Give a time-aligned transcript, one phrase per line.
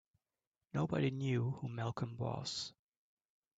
[0.73, 2.73] Nobody knew who Malcolm was.